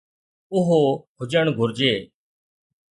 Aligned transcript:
اهو 0.57 0.81
هجڻ 1.19 1.45
گهرجي. 1.57 1.93